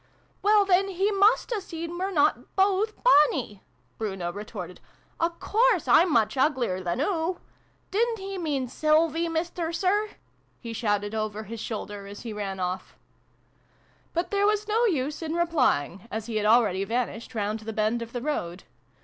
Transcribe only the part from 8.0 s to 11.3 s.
he mean Sylvie, Mister Sir?" he shouted